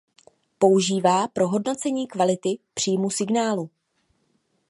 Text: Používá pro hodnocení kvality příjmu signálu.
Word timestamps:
Používá 0.57 1.27
pro 1.27 1.47
hodnocení 1.47 2.07
kvality 2.07 2.49
příjmu 2.73 3.09
signálu. 3.09 3.69